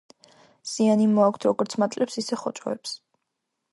ზიანი 0.69 1.05
მოაქვთ 1.11 1.45
როგორც 1.49 1.75
მატლებს, 1.83 2.19
ისე 2.23 2.41
ხოჭოებს. 2.45 2.97